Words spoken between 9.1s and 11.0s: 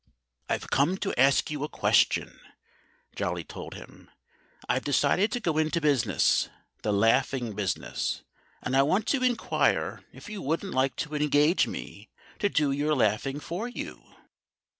inquire if you wouldn't like